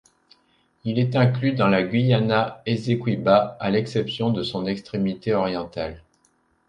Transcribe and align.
Il 0.83 0.97
est 0.97 1.15
inclus 1.15 1.53
dans 1.53 1.67
la 1.67 1.83
Guayana 1.83 2.63
Esequiba 2.65 3.55
à 3.59 3.69
l'exception 3.69 4.31
de 4.31 4.41
son 4.41 4.65
extrémité 4.65 5.35
orientale. 5.35 6.01